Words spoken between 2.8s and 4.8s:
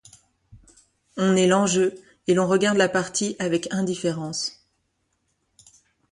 partie avec indifférence.